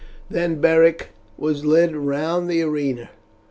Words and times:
Then 0.31 0.59
Beric 0.59 1.09
was 1.37 1.63
led 1.63 1.95
round 1.95 2.49
the 2.49 2.63
arena. 2.63 3.11